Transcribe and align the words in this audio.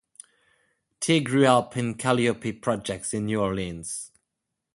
Tee 0.99 1.19
grew 1.19 1.45
up 1.45 1.77
in 1.77 1.89
the 1.89 1.93
Calliope 1.95 2.53
Projects 2.53 3.13
in 3.13 3.25
New 3.27 3.39
Orleans. 3.39 4.09